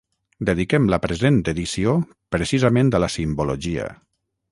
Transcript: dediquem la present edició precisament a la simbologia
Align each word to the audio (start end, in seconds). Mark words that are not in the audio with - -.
dediquem 0.49 0.87
la 0.93 0.97
present 1.03 1.37
edició 1.53 1.93
precisament 2.37 2.89
a 2.97 3.03
la 3.05 3.11
simbologia 3.17 3.87